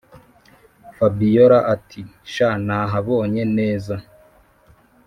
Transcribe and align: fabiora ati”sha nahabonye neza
fabiora 0.95 1.59
ati”sha 1.73 2.49
nahabonye 2.65 3.43
neza 3.57 3.95